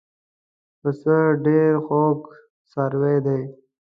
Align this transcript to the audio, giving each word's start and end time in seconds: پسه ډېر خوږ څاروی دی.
پسه 0.79 1.17
ډېر 1.45 1.71
خوږ 1.85 2.19
څاروی 2.71 3.17
دی. 3.25 3.41